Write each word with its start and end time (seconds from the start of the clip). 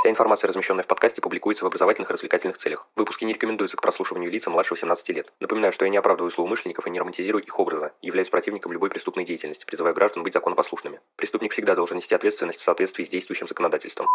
Вся 0.00 0.08
информация, 0.08 0.48
размещенная 0.48 0.82
в 0.82 0.86
подкасте, 0.86 1.20
публикуется 1.20 1.62
в 1.62 1.66
образовательных 1.66 2.08
и 2.08 2.14
развлекательных 2.14 2.56
целях. 2.56 2.88
Выпуски 2.96 3.26
не 3.26 3.34
рекомендуются 3.34 3.76
к 3.76 3.82
прослушиванию 3.82 4.30
лица 4.30 4.48
младше 4.48 4.72
18 4.72 5.06
лет. 5.10 5.30
Напоминаю, 5.40 5.74
что 5.74 5.84
я 5.84 5.90
не 5.90 5.98
оправдываю 5.98 6.30
злоумышленников 6.30 6.86
и 6.86 6.90
не 6.90 6.98
романтизирую 6.98 7.44
их 7.44 7.58
образа, 7.58 7.92
являюсь 8.00 8.30
противником 8.30 8.72
любой 8.72 8.88
преступной 8.88 9.26
деятельности, 9.26 9.66
призываю 9.66 9.94
граждан 9.94 10.22
быть 10.22 10.32
законопослушными. 10.32 11.00
Преступник 11.16 11.52
всегда 11.52 11.74
должен 11.74 11.98
нести 11.98 12.14
ответственность 12.14 12.60
в 12.60 12.64
соответствии 12.64 13.04
с 13.04 13.10
действующим 13.10 13.46
законодательством. 13.46 14.08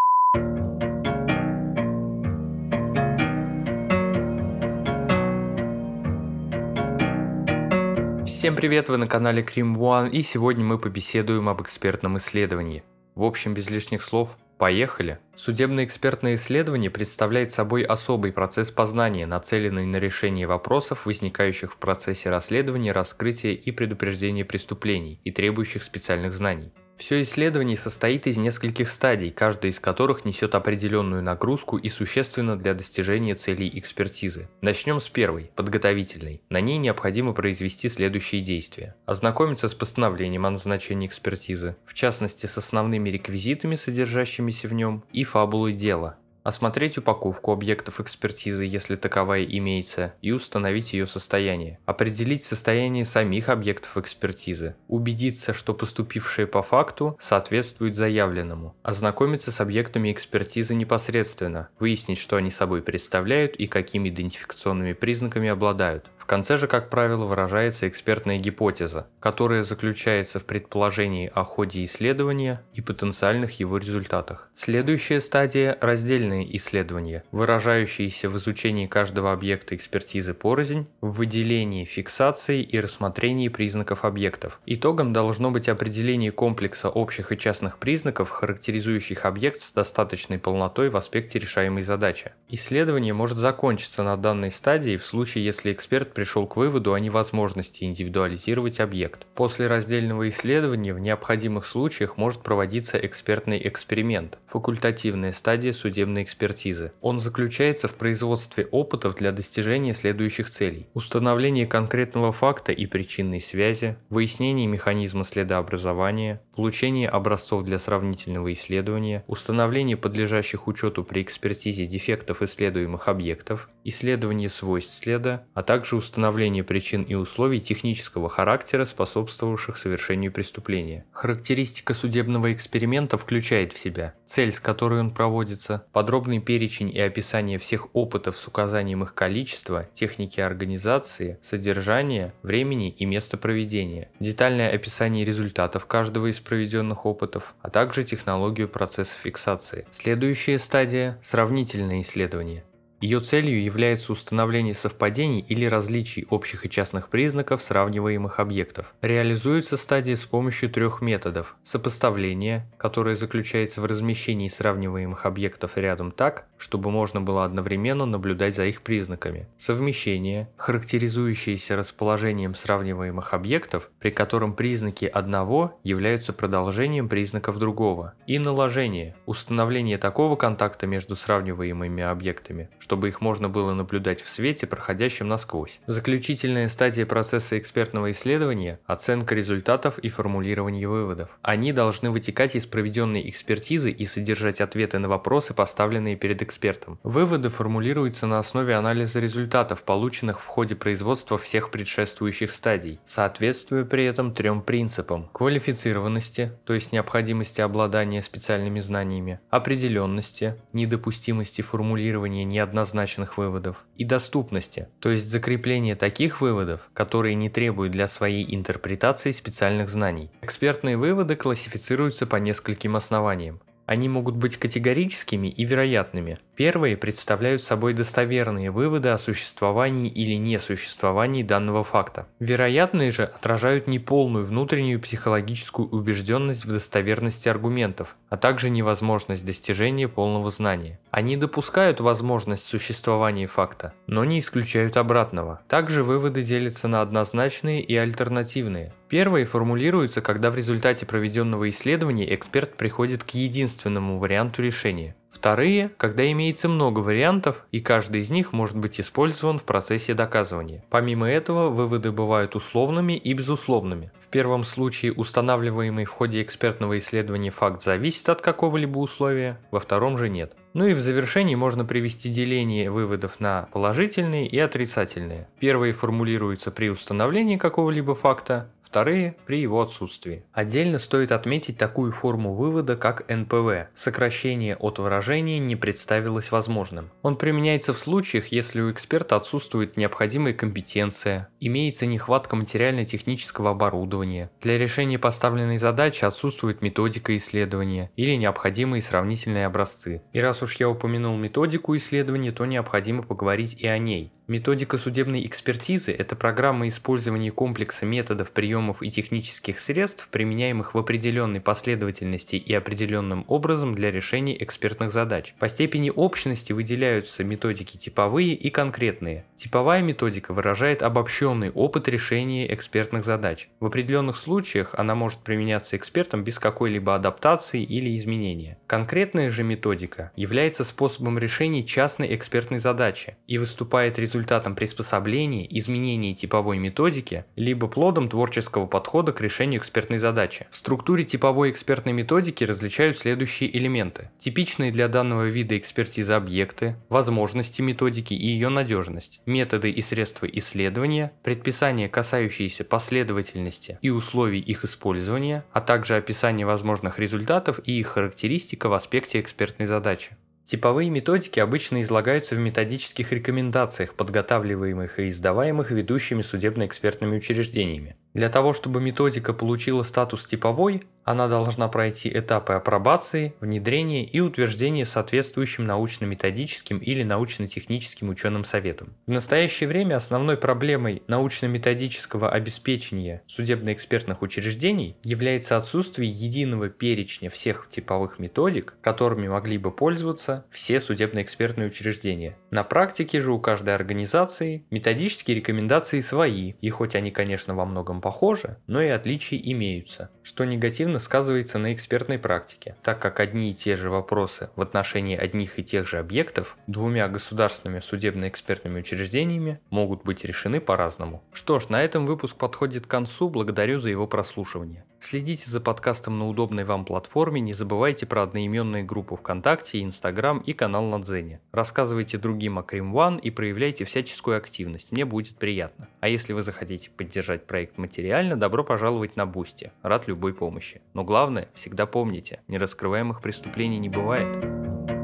Всем 8.25 8.55
привет, 8.55 8.89
вы 8.89 8.97
на 8.97 9.07
канале 9.07 9.43
Крим 9.43 9.77
One, 9.77 10.09
и 10.09 10.23
сегодня 10.23 10.65
мы 10.65 10.79
побеседуем 10.79 11.47
об 11.47 11.61
экспертном 11.61 12.17
исследовании. 12.17 12.83
В 13.13 13.23
общем, 13.23 13.53
без 13.53 13.69
лишних 13.69 14.01
слов, 14.01 14.35
Поехали! 14.57 15.19
Судебно-экспертное 15.37 16.35
исследование 16.35 16.89
представляет 16.89 17.51
собой 17.51 17.83
особый 17.83 18.31
процесс 18.31 18.71
познания, 18.71 19.25
нацеленный 19.25 19.85
на 19.85 19.97
решение 19.97 20.47
вопросов, 20.47 21.05
возникающих 21.05 21.73
в 21.73 21.77
процессе 21.77 22.29
расследования, 22.29 22.93
раскрытия 22.93 23.51
и 23.51 23.71
предупреждения 23.71 24.45
преступлений 24.45 25.19
и 25.25 25.31
требующих 25.31 25.83
специальных 25.83 26.33
знаний. 26.33 26.71
Все 26.97 27.21
исследование 27.23 27.77
состоит 27.77 28.25
из 28.25 28.37
нескольких 28.37 28.89
стадий, 28.89 29.29
каждая 29.29 29.71
из 29.71 29.81
которых 29.81 30.23
несет 30.23 30.55
определенную 30.55 31.21
нагрузку 31.21 31.77
и 31.77 31.89
существенно 31.89 32.57
для 32.57 32.73
достижения 32.73 33.35
целей 33.35 33.69
экспертизы. 33.77 34.47
Начнем 34.61 35.01
с 35.01 35.09
первой, 35.09 35.51
подготовительной. 35.55 36.41
На 36.49 36.61
ней 36.61 36.77
необходимо 36.77 37.33
произвести 37.33 37.89
следующие 37.89 38.41
действия. 38.41 38.95
Ознакомиться 39.05 39.67
с 39.67 39.73
постановлением 39.73 40.45
о 40.45 40.51
назначении 40.51 41.07
экспертизы, 41.07 41.75
в 41.85 41.93
частности 41.93 42.45
с 42.45 42.57
основными 42.57 43.09
реквизитами, 43.09 43.75
содержащимися 43.75 44.69
в 44.69 44.73
нем, 44.73 45.03
и 45.11 45.24
фабулой 45.25 45.73
дела, 45.73 46.17
осмотреть 46.45 46.99
упаковку 46.99 47.51
объектов 47.51 47.99
экспертизы, 47.99 48.65
если 48.65 48.95
таковая 48.95 49.43
имеется, 49.43 50.13
и 50.21 50.31
установить 50.31 50.93
ее 50.93 51.07
состояние, 51.07 51.79
определить 51.87 52.43
состояние 52.43 53.03
самих 53.03 53.49
объектов 53.49 53.97
экспертизы, 53.97 54.75
убедиться, 54.87 55.53
что 55.53 55.73
поступившее 55.73 56.45
по 56.45 56.61
факту 56.61 57.17
соответствует 57.19 57.95
заявленному, 57.95 58.75
ознакомиться 58.83 59.51
с 59.51 59.59
объектами 59.59 60.11
экспертизы 60.11 60.75
непосредственно, 60.75 61.69
выяснить, 61.79 62.19
что 62.19 62.35
они 62.35 62.51
собой 62.51 62.83
представляют 62.83 63.55
и 63.55 63.65
какими 63.65 64.09
идентификационными 64.09 64.93
признаками 64.93 65.49
обладают, 65.49 66.11
в 66.25 66.27
конце 66.27 66.57
же, 66.57 66.65
как 66.65 66.89
правило, 66.89 67.25
выражается 67.25 67.87
экспертная 67.87 68.39
гипотеза, 68.39 69.05
которая 69.19 69.63
заключается 69.63 70.39
в 70.39 70.45
предположении 70.45 71.31
о 71.31 71.43
ходе 71.43 71.85
исследования 71.85 72.63
и 72.73 72.81
потенциальных 72.81 73.59
его 73.59 73.77
результатах. 73.77 74.49
Следующая 74.55 75.21
стадия– 75.21 75.77
раздельные 75.81 76.57
исследования, 76.57 77.23
выражающиеся 77.31 78.27
в 78.27 78.37
изучении 78.37 78.87
каждого 78.87 79.33
объекта 79.33 79.75
экспертизы 79.75 80.33
порознь, 80.33 80.87
в 80.99 81.11
выделении, 81.11 81.85
фиксации 81.85 82.63
и 82.63 82.79
рассмотрении 82.79 83.49
признаков 83.49 84.03
объектов. 84.03 84.59
Итогом 84.65 85.13
должно 85.13 85.51
быть 85.51 85.69
определение 85.69 86.31
комплекса 86.31 86.89
общих 86.89 87.33
и 87.33 87.37
частных 87.37 87.77
признаков, 87.77 88.31
характеризующих 88.31 89.25
объект 89.25 89.61
с 89.61 89.71
достаточной 89.71 90.39
полнотой 90.39 90.89
в 90.89 90.97
аспекте 90.97 91.37
решаемой 91.37 91.83
задачи. 91.83 92.31
Исследование 92.49 93.13
может 93.13 93.37
закончиться 93.37 94.01
на 94.01 94.17
данной 94.17 94.49
стадии 94.49 94.97
в 94.97 95.05
случае, 95.05 95.45
если 95.45 95.71
эксперт 95.71 96.14
пришел 96.15 96.47
к 96.47 96.55
выводу 96.55 96.93
о 96.93 96.99
невозможности 96.99 97.83
индивидуализировать 97.83 98.79
объект. 98.79 99.27
После 99.35 99.67
раздельного 99.67 100.29
исследования 100.29 100.93
в 100.93 100.99
необходимых 100.99 101.67
случаях 101.67 102.17
может 102.17 102.41
проводиться 102.41 102.97
экспертный 102.97 103.61
эксперимент, 103.67 104.39
факультативная 104.47 105.33
стадия 105.33 105.73
судебной 105.73 106.23
экспертизы. 106.23 106.93
Он 107.01 107.19
заключается 107.19 107.87
в 107.87 107.95
производстве 107.95 108.65
опытов 108.71 109.15
для 109.15 109.31
достижения 109.31 109.93
следующих 109.93 110.49
целей. 110.49 110.87
Установление 110.93 111.67
конкретного 111.67 112.31
факта 112.31 112.71
и 112.71 112.87
причинной 112.87 113.41
связи, 113.41 113.97
выяснение 114.09 114.65
механизма 114.65 115.25
следообразования, 115.25 116.41
получение 116.55 117.09
образцов 117.09 117.65
для 117.65 117.77
сравнительного 117.77 118.53
исследования, 118.53 119.23
установление 119.27 119.97
подлежащих 119.97 120.67
учету 120.67 121.03
при 121.03 121.21
экспертизе 121.21 121.85
дефектов 121.85 122.41
исследуемых 122.41 123.09
объектов, 123.09 123.69
исследование 123.83 124.49
свойств 124.49 124.97
следа, 124.97 125.45
а 125.53 125.61
также 125.61 125.97
установление 126.05 126.63
причин 126.63 127.03
и 127.03 127.15
условий 127.15 127.59
технического 127.59 128.29
характера, 128.29 128.85
способствовавших 128.85 129.77
совершению 129.77 130.31
преступления. 130.31 131.05
Характеристика 131.11 131.93
судебного 131.93 132.53
эксперимента 132.53 133.17
включает 133.17 133.73
в 133.73 133.77
себя 133.77 134.13
цель, 134.27 134.51
с 134.51 134.59
которой 134.59 134.99
он 134.99 135.11
проводится, 135.11 135.85
подробный 135.91 136.39
перечень 136.39 136.89
и 136.89 136.99
описание 136.99 137.59
всех 137.59 137.87
опытов 137.93 138.37
с 138.37 138.47
указанием 138.47 139.03
их 139.03 139.13
количества, 139.13 139.87
техники 139.93 140.39
организации, 140.39 141.39
содержания, 141.41 142.33
времени 142.43 142.89
и 142.89 143.05
места 143.05 143.37
проведения, 143.37 144.09
детальное 144.19 144.71
описание 144.71 145.25
результатов 145.25 145.85
каждого 145.85 146.27
из 146.27 146.39
проведенных 146.39 147.05
опытов, 147.05 147.55
а 147.61 147.69
также 147.69 148.03
технологию 148.03 148.67
процесса 148.67 149.15
фиксации. 149.21 149.87
Следующая 149.91 150.59
стадия– 150.59 151.19
сравнительное 151.23 152.01
исследование. 152.01 152.63
Ее 153.05 153.19
целью 153.19 153.63
является 153.63 154.11
установление 154.13 154.73
совпадений 154.73 155.39
или 155.47 155.65
различий 155.65 156.25
общих 156.31 156.65
и 156.65 156.69
частных 156.71 157.09
признаков 157.09 157.61
сравниваемых 157.61 158.39
объектов. 158.39 158.95
Реализуется 159.03 159.77
стадия 159.77 160.15
с 160.15 160.25
помощью 160.25 160.71
трех 160.71 161.01
методов. 161.01 161.55
Сопоставление, 161.63 162.65
которое 162.77 163.15
заключается 163.15 163.79
в 163.79 163.85
размещении 163.85 164.47
сравниваемых 164.47 165.27
объектов 165.27 165.77
рядом 165.77 166.11
так, 166.11 166.47
чтобы 166.57 166.89
можно 166.89 167.21
было 167.21 167.45
одновременно 167.45 168.07
наблюдать 168.07 168.55
за 168.55 168.65
их 168.65 168.81
признаками. 168.81 169.47
Совмещение, 169.59 170.49
характеризующееся 170.57 171.75
расположением 171.75 172.55
сравниваемых 172.55 173.35
объектов, 173.35 173.91
при 173.99 174.09
котором 174.09 174.55
признаки 174.55 175.05
одного 175.05 175.79
являются 175.83 176.33
продолжением 176.33 177.07
признаков 177.07 177.59
другого. 177.59 178.15
И 178.25 178.39
наложение, 178.39 179.15
установление 179.27 179.99
такого 179.99 180.35
контакта 180.35 180.87
между 180.87 181.15
сравниваемыми 181.15 182.01
объектами, 182.01 182.71
чтобы 182.95 183.09
их 183.09 183.19
можно 183.19 183.49
было 183.49 183.73
наблюдать 183.73 184.21
в 184.21 184.29
свете, 184.29 184.67
проходящем 184.67 185.27
насквозь. 185.27 185.81
Заключительная 185.85 186.69
стадия 186.69 187.05
процесса 187.05 187.59
экспертного 187.59 188.11
исследования– 188.11 188.79
оценка 188.85 189.35
результатов 189.35 189.99
и 189.99 190.07
формулирование 190.07 190.87
выводов. 190.87 191.27
Они 191.41 191.73
должны 191.73 192.09
вытекать 192.09 192.55
из 192.55 192.65
проведенной 192.65 193.29
экспертизы 193.29 193.91
и 193.91 194.05
содержать 194.05 194.61
ответы 194.61 194.97
на 194.99 195.09
вопросы, 195.09 195.53
поставленные 195.53 196.15
перед 196.15 196.41
экспертом. 196.41 196.97
Выводы 197.03 197.49
формулируются 197.49 198.27
на 198.27 198.39
основе 198.39 198.75
анализа 198.75 199.19
результатов, 199.19 199.83
полученных 199.83 200.39
в 200.39 200.45
ходе 200.45 200.75
производства 200.75 201.37
всех 201.37 201.71
предшествующих 201.71 202.49
стадий, 202.49 203.01
соответствуя 203.03 203.83
при 203.83 204.05
этом 204.05 204.33
трем 204.33 204.61
принципам– 204.61 205.27
квалифицированности, 205.33 206.53
то 206.63 206.73
есть 206.73 206.93
необходимости 206.93 207.59
обладания 207.59 208.21
специальными 208.21 208.79
знаниями, 208.79 209.41
определенности, 209.49 210.55
недопустимости 210.71 211.61
формулирования 211.61 212.45
ни 212.45 212.57
одного 212.57 212.74
однозначных 212.75 213.37
выводов, 213.37 213.85
и 213.95 214.03
доступности, 214.03 214.89
то 214.99 215.09
есть 215.09 215.27
закрепление 215.27 215.95
таких 215.95 216.41
выводов, 216.41 216.81
которые 216.93 217.33
не 217.33 217.49
требуют 217.49 217.93
для 217.93 218.09
своей 218.09 218.53
интерпретации 218.53 219.31
специальных 219.31 219.89
знаний. 219.89 220.29
Экспертные 220.41 220.97
выводы 220.97 221.37
классифицируются 221.37 222.27
по 222.27 222.35
нескольким 222.35 222.97
основаниям. 222.97 223.61
Они 223.85 224.09
могут 224.09 224.35
быть 224.35 224.57
категорическими 224.57 225.47
и 225.47 225.63
вероятными. 225.63 226.39
Первые 226.55 226.95
представляют 226.95 227.63
собой 227.63 227.93
достоверные 227.93 228.71
выводы 228.71 229.09
о 229.09 229.17
существовании 229.17 230.09
или 230.09 230.35
несуществовании 230.35 231.43
данного 231.43 231.83
факта. 231.83 232.27
Вероятные 232.39 233.11
же 233.11 233.23
отражают 233.23 233.87
неполную 233.87 234.45
внутреннюю 234.45 235.01
психологическую 235.01 235.89
убежденность 235.89 236.63
в 236.63 236.69
достоверности 236.69 237.49
аргументов, 237.49 238.15
а 238.29 238.37
также 238.37 238.69
невозможность 238.69 239.45
достижения 239.45 240.07
полного 240.07 240.49
знания. 240.49 240.99
Они 241.11 241.35
допускают 241.35 241.99
возможность 241.99 242.65
существования 242.65 243.47
факта, 243.47 243.93
но 244.07 244.23
не 244.23 244.39
исключают 244.39 244.95
обратного. 244.95 245.61
Также 245.67 246.03
выводы 246.03 246.43
делятся 246.43 246.87
на 246.87 247.01
однозначные 247.01 247.81
и 247.81 247.95
альтернативные. 247.97 248.93
Первые 249.09 249.45
формулируются, 249.45 250.21
когда 250.21 250.51
в 250.51 250.57
результате 250.57 251.05
проведенного 251.05 251.69
исследования 251.69 252.33
эксперт 252.33 252.75
приходит 252.75 253.23
к 253.23 253.31
единственному 253.31 254.19
варианту 254.19 254.61
решения. 254.61 255.15
Вторые, 255.45 255.91
когда 255.97 256.31
имеется 256.31 256.67
много 256.67 257.01
вариантов, 257.01 257.67
и 257.71 257.79
каждый 257.79 258.21
из 258.21 258.31
них 258.31 258.51
может 258.51 258.75
быть 258.75 258.99
использован 258.99 259.59
в 259.59 259.63
процессе 259.63 260.15
доказывания. 260.15 260.83
Помимо 260.89 261.29
этого, 261.29 261.69
выводы 261.69 262.11
бывают 262.11 262.55
условными 262.55 263.13
и 263.13 263.31
безусловными. 263.33 264.11
В 264.25 264.27
первом 264.29 264.63
случае 264.63 265.13
устанавливаемый 265.13 266.05
в 266.05 266.09
ходе 266.09 266.41
экспертного 266.41 266.97
исследования 266.97 267.51
факт 267.51 267.83
зависит 267.83 268.27
от 268.27 268.41
какого-либо 268.41 268.97
условия, 268.97 269.59
во 269.69 269.79
втором 269.79 270.17
же 270.17 270.29
нет. 270.29 270.53
Ну 270.73 270.87
и 270.87 270.95
в 270.95 270.99
завершении 270.99 271.53
можно 271.53 271.85
привести 271.85 272.29
деление 272.29 272.89
выводов 272.89 273.39
на 273.39 273.69
положительные 273.71 274.47
и 274.47 274.57
отрицательные. 274.57 275.47
Первые 275.59 275.93
формулируются 275.93 276.71
при 276.71 276.89
установлении 276.89 277.57
какого-либо 277.57 278.15
факта, 278.15 278.71
вторые– 278.95 279.35
при 279.45 279.59
его 279.59 279.81
отсутствии. 279.81 280.45
Отдельно 280.53 280.99
стоит 280.99 281.33
отметить 281.33 281.77
такую 281.77 282.13
форму 282.13 282.53
вывода, 282.53 282.95
как 282.95 283.29
НПВ– 283.29 283.89
сокращение 283.93 284.77
от 284.77 284.99
выражения 284.99 285.59
«не 285.59 285.75
представилось 285.75 286.49
возможным». 286.49 287.09
Он 287.21 287.35
применяется 287.35 287.91
в 287.91 287.99
случаях, 287.99 288.53
если 288.53 288.79
у 288.79 288.89
эксперта 288.89 289.35
отсутствует 289.35 289.97
необходимая 289.97 290.53
компетенция, 290.53 291.49
имеется 291.59 292.05
нехватка 292.05 292.55
материально-технического 292.55 293.71
оборудования, 293.71 294.49
для 294.61 294.77
решения 294.77 295.19
поставленной 295.19 295.77
задачи 295.77 296.23
отсутствует 296.23 296.81
методика 296.81 297.35
исследования 297.35 298.11
или 298.15 298.35
необходимые 298.35 299.01
сравнительные 299.01 299.65
образцы. 299.65 300.21
И 300.31 300.39
раз 300.39 300.63
уж 300.63 300.77
я 300.77 300.89
упомянул 300.89 301.35
методику 301.35 301.97
исследования, 301.97 302.53
то 302.53 302.63
необходимо 302.63 303.23
поговорить 303.23 303.73
и 303.73 303.87
о 303.87 303.97
ней. 303.97 304.31
Методика 304.47 304.99
судебной 304.99 305.43
экспертизы– 305.47 306.11
это 306.17 306.35
программа 306.35 306.87
использования 306.87 307.51
комплекса 307.51 308.05
методов, 308.05 308.51
приемов 308.51 309.01
и 309.01 309.09
технических 309.09 309.79
средств, 309.79 310.27
применяемых 310.29 310.93
в 310.93 310.99
определенной 310.99 311.59
последовательности 311.59 312.55
и 312.55 312.71
определенным 312.71 313.43
образом 313.47 313.95
для 313.95 314.11
решения 314.11 314.61
экспертных 314.63 315.11
задач. 315.11 315.55
По 315.57 315.67
степени 315.67 316.11
общности 316.15 316.73
выделяются 316.73 317.43
методики 317.43 317.97
типовые 317.97 318.53
и 318.53 318.69
конкретные. 318.69 319.45
Типовая 319.55 320.03
методика 320.03 320.53
выражает 320.53 321.01
обобщенный 321.01 321.71
опыт 321.71 322.07
решения 322.07 322.71
экспертных 322.71 323.25
задач. 323.25 323.67
В 323.79 323.87
определенных 323.87 324.37
случаях 324.37 324.93
она 324.93 325.15
может 325.15 325.39
применяться 325.39 325.97
экспертом 325.97 326.43
без 326.43 326.59
какой-либо 326.59 327.15
адаптации 327.15 327.81
или 327.81 328.15
изменения. 328.15 328.77
Конкретная 328.85 329.49
же 329.49 329.63
методика 329.63 330.31
является 330.35 330.83
способом 330.83 331.39
решения 331.39 331.83
частной 331.83 332.35
экспертной 332.35 332.77
задачи 332.77 333.37
и 333.47 333.57
выступает 333.57 334.19
результатом 334.19 334.34
результатом 334.35 334.75
приспособления, 334.75 335.65
изменения 335.79 336.35
типовой 336.35 336.77
методики, 336.77 337.45
либо 337.55 337.87
плодом 337.87 338.27
творческого 338.27 338.85
подхода 338.85 339.31
к 339.31 339.39
решению 339.39 339.79
экспертной 339.79 340.17
задачи. 340.17 340.67
В 340.71 340.75
структуре 340.75 341.23
типовой 341.23 341.71
экспертной 341.71 342.11
методики 342.11 342.65
различают 342.65 343.17
следующие 343.17 343.75
элементы. 343.77 344.29
Типичные 344.37 344.91
для 344.91 345.07
данного 345.07 345.47
вида 345.47 345.77
экспертизы 345.77 346.33
объекты, 346.33 346.97
возможности 347.07 347.81
методики 347.81 348.33
и 348.33 348.47
ее 348.47 348.67
надежность, 348.67 349.39
методы 349.45 349.89
и 349.89 350.01
средства 350.01 350.45
исследования, 350.47 351.31
предписания, 351.41 352.09
касающиеся 352.09 352.83
последовательности 352.83 353.97
и 354.01 354.09
условий 354.09 354.59
их 354.59 354.83
использования, 354.83 355.63
а 355.71 355.79
также 355.79 356.17
описание 356.17 356.65
возможных 356.65 357.19
результатов 357.19 357.79
и 357.85 357.97
их 357.97 358.07
характеристика 358.07 358.89
в 358.89 358.93
аспекте 358.93 359.39
экспертной 359.39 359.85
задачи. 359.85 360.35
Типовые 360.65 361.11
методики 361.11 361.59
обычно 361.59 362.01
излагаются 362.01 362.55
в 362.55 362.59
методических 362.59 363.31
рекомендациях, 363.31 364.15
подготавливаемых 364.15 365.19
и 365.19 365.29
издаваемых 365.29 365.91
ведущими 365.91 366.41
судебно-экспертными 366.41 367.37
учреждениями. 367.37 368.15
Для 368.35 368.49
того, 368.49 368.73
чтобы 368.73 368.99
методика 368.99 369.53
получила 369.53 370.03
статус 370.03 370.45
типовой, 370.45 371.03
она 371.23 371.47
должна 371.47 371.87
пройти 371.87 372.29
этапы 372.29 372.73
апробации, 372.73 373.55
внедрения 373.59 374.25
и 374.25 374.41
утверждения 374.41 375.05
соответствующим 375.05 375.87
научно-методическим 375.87 376.99
или 376.99 377.23
научно-техническим 377.23 378.29
ученым 378.29 378.63
советом. 378.63 379.15
В 379.25 379.31
настоящее 379.31 379.87
время 379.87 380.17
основной 380.17 380.57
проблемой 380.57 381.23
научно-методического 381.27 382.51
обеспечения 382.51 383.41
судебно-экспертных 383.47 384.41
учреждений 384.43 385.17
является 385.23 385.77
отсутствие 385.77 386.29
единого 386.29 386.89
перечня 386.89 387.49
всех 387.49 387.87
типовых 387.89 388.37
методик, 388.37 388.95
которыми 389.01 389.47
могли 389.47 389.77
бы 389.77 389.91
пользоваться 389.91 390.65
все 390.69 390.99
судебно-экспертные 390.99 391.87
учреждения. 391.87 392.57
На 392.69 392.83
практике 392.83 393.41
же 393.41 393.51
у 393.51 393.59
каждой 393.59 393.95
организации 393.95 394.85
методические 394.91 395.55
рекомендации 395.55 396.19
свои, 396.19 396.73
и 396.81 396.89
хоть 396.89 397.15
они, 397.15 397.31
конечно, 397.31 397.73
во 397.73 397.85
многом 397.85 398.21
похожи, 398.25 398.77
но 398.87 399.03
и 399.03 399.09
отличия 399.09 399.61
имеются, 399.63 400.31
что 400.41 400.65
негативно 400.65 401.19
сказывается 401.19 401.77
на 401.77 401.93
экспертной 401.93 402.39
практике, 402.39 402.95
так 403.03 403.21
как 403.21 403.39
одни 403.39 403.69
и 403.69 403.75
те 403.75 403.95
же 403.95 404.09
вопросы 404.09 404.71
в 404.75 404.81
отношении 404.81 405.37
одних 405.37 405.77
и 405.77 405.83
тех 405.83 406.07
же 406.07 406.17
объектов 406.17 406.75
двумя 406.87 407.27
государственными 407.27 407.99
судебно-экспертными 407.99 409.01
учреждениями 409.01 409.79
могут 409.91 410.23
быть 410.23 410.43
решены 410.43 410.81
по-разному. 410.81 411.43
Что 411.53 411.79
ж, 411.79 411.89
на 411.89 412.01
этом 412.01 412.25
выпуск 412.25 412.57
подходит 412.57 413.05
к 413.05 413.11
концу, 413.11 413.47
благодарю 413.47 413.99
за 413.99 414.09
его 414.09 414.25
прослушивание. 414.25 415.05
Следите 415.25 415.71
за 415.71 415.81
подкастом 415.81 416.37
на 416.37 416.47
удобной 416.47 416.83
вам 416.83 417.03
платформе, 417.03 417.59
не 417.59 417.73
забывайте 417.73 418.27
про 418.27 418.43
одноименные 418.43 419.03
группы 419.03 419.35
ВКонтакте, 419.35 420.03
Инстаграм 420.03 420.59
и 420.59 420.73
канал 420.73 421.05
на 421.05 421.19
Дзене. 421.19 421.61
Рассказывайте 421.71 422.37
другим 422.37 422.77
о 422.77 422.83
Крим 422.83 423.11
One 423.11 423.41
и 423.41 423.49
проявляйте 423.49 424.05
всяческую 424.05 424.55
активность, 424.55 425.11
мне 425.11 425.25
будет 425.25 425.55
приятно. 425.55 426.09
А 426.19 426.27
если 426.27 426.53
вы 426.53 426.61
захотите 426.61 427.09
поддержать 427.09 427.65
проект 427.65 427.97
материально, 427.97 428.55
добро 428.55 428.83
пожаловать 428.83 429.35
на 429.35 429.47
Бусти, 429.47 429.91
рад 430.03 430.27
любой 430.27 430.53
помощи. 430.53 431.01
Но 431.15 431.23
главное, 431.23 431.69
всегда 431.73 432.05
помните, 432.05 432.61
нераскрываемых 432.67 433.41
преступлений 433.41 433.97
не 433.97 434.09
бывает. 434.09 435.14